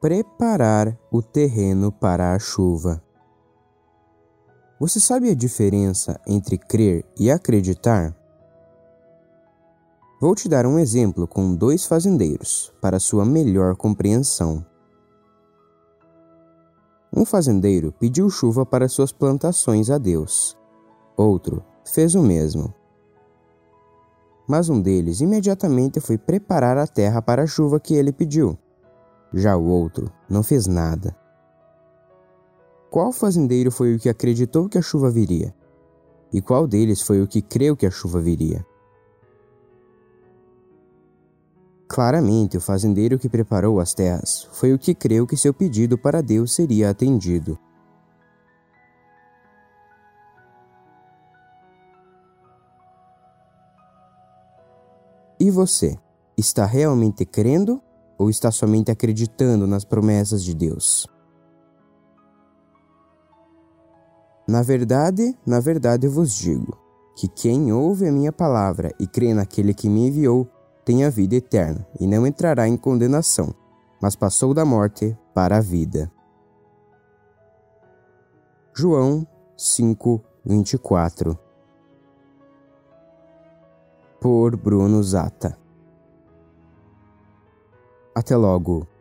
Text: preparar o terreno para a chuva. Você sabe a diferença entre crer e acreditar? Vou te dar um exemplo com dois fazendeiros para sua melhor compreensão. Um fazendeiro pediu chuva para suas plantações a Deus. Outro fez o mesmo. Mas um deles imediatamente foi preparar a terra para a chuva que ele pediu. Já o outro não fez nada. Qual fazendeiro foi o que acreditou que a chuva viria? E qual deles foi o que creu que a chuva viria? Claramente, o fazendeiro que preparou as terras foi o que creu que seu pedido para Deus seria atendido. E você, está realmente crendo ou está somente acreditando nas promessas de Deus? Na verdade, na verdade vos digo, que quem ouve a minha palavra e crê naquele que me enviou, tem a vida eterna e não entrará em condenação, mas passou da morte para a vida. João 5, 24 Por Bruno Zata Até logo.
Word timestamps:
preparar 0.00 0.96
o 1.10 1.22
terreno 1.22 1.90
para 1.90 2.34
a 2.34 2.38
chuva. 2.38 3.02
Você 4.78 5.00
sabe 5.00 5.30
a 5.30 5.34
diferença 5.34 6.20
entre 6.26 6.58
crer 6.58 7.02
e 7.18 7.30
acreditar? 7.30 8.14
Vou 10.20 10.34
te 10.34 10.50
dar 10.50 10.66
um 10.66 10.78
exemplo 10.78 11.26
com 11.26 11.54
dois 11.54 11.86
fazendeiros 11.86 12.72
para 12.80 13.00
sua 13.00 13.24
melhor 13.24 13.74
compreensão. 13.74 14.64
Um 17.10 17.24
fazendeiro 17.24 17.90
pediu 17.92 18.28
chuva 18.28 18.66
para 18.66 18.88
suas 18.88 19.12
plantações 19.12 19.88
a 19.88 19.96
Deus. 19.96 20.58
Outro 21.16 21.64
fez 21.86 22.14
o 22.14 22.22
mesmo. 22.22 22.72
Mas 24.46 24.68
um 24.68 24.78
deles 24.78 25.22
imediatamente 25.22 26.00
foi 26.00 26.18
preparar 26.18 26.76
a 26.76 26.86
terra 26.86 27.22
para 27.22 27.44
a 27.44 27.46
chuva 27.46 27.80
que 27.80 27.94
ele 27.94 28.12
pediu. 28.12 28.58
Já 29.38 29.54
o 29.54 29.66
outro 29.66 30.10
não 30.30 30.42
fez 30.42 30.66
nada. 30.66 31.14
Qual 32.90 33.12
fazendeiro 33.12 33.70
foi 33.70 33.94
o 33.94 33.98
que 33.98 34.08
acreditou 34.08 34.66
que 34.66 34.78
a 34.78 34.82
chuva 34.82 35.10
viria? 35.10 35.54
E 36.32 36.40
qual 36.40 36.66
deles 36.66 37.02
foi 37.02 37.20
o 37.20 37.28
que 37.28 37.42
creu 37.42 37.76
que 37.76 37.84
a 37.84 37.90
chuva 37.90 38.18
viria? 38.18 38.64
Claramente, 41.86 42.56
o 42.56 42.62
fazendeiro 42.62 43.18
que 43.18 43.28
preparou 43.28 43.78
as 43.78 43.92
terras 43.92 44.48
foi 44.52 44.72
o 44.72 44.78
que 44.78 44.94
creu 44.94 45.26
que 45.26 45.36
seu 45.36 45.52
pedido 45.52 45.98
para 45.98 46.22
Deus 46.22 46.54
seria 46.54 46.88
atendido. 46.88 47.58
E 55.38 55.50
você, 55.50 55.98
está 56.38 56.64
realmente 56.64 57.26
crendo 57.26 57.82
ou 58.18 58.30
está 58.30 58.50
somente 58.50 58.90
acreditando 58.90 59.66
nas 59.66 59.84
promessas 59.84 60.42
de 60.42 60.54
Deus? 60.54 61.06
Na 64.48 64.62
verdade, 64.62 65.36
na 65.44 65.58
verdade 65.58 66.06
vos 66.06 66.32
digo, 66.32 66.78
que 67.16 67.26
quem 67.26 67.72
ouve 67.72 68.06
a 68.06 68.12
minha 68.12 68.30
palavra 68.30 68.94
e 69.00 69.06
crê 69.06 69.34
naquele 69.34 69.74
que 69.74 69.88
me 69.88 70.06
enviou, 70.06 70.48
tem 70.84 71.04
a 71.04 71.10
vida 71.10 71.34
eterna 71.34 71.86
e 71.98 72.06
não 72.06 72.26
entrará 72.26 72.68
em 72.68 72.76
condenação, 72.76 73.52
mas 74.00 74.14
passou 74.14 74.54
da 74.54 74.64
morte 74.64 75.18
para 75.34 75.56
a 75.56 75.60
vida. 75.60 76.10
João 78.72 79.26
5, 79.56 80.22
24 80.44 81.36
Por 84.20 84.56
Bruno 84.56 85.02
Zata 85.02 85.65
Até 88.26 88.34
logo. 88.34 88.95